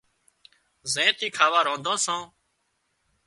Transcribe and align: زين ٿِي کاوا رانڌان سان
زين 0.93 1.11
ٿِي 1.17 1.27
کاوا 1.37 1.59
رانڌان 1.67 1.97
سان 2.05 2.21